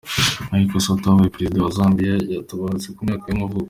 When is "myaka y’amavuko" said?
3.07-3.59